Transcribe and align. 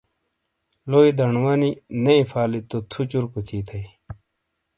لوئی 0.89 1.11
دنڈوں 1.17 1.43
وانی 1.45 1.71
نے 2.03 2.13
ایفالی 2.19 2.61
تو 2.69 2.77
تھو 2.91 3.01
چورکو 3.11 3.39
تھی 3.47 3.57
تھئیی۔ 3.67 3.87